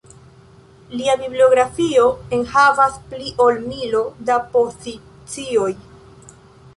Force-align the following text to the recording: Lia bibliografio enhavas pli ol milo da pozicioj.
Lia 0.99 1.13
bibliografio 1.23 2.07
enhavas 2.37 2.97
pli 3.11 3.33
ol 3.47 3.61
milo 3.67 4.01
da 4.31 4.39
pozicioj. 4.57 5.71